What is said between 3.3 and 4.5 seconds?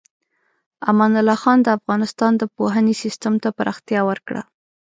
ته پراختیا ورکړه.